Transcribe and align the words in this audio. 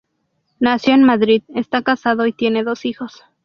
Nació 0.59 0.95
en 0.95 1.03
Madrid, 1.03 1.43
está 1.53 1.83
casado 1.83 2.25
y 2.25 2.33
tiene 2.33 2.63
dos 2.63 2.85
hijos. 2.85 3.21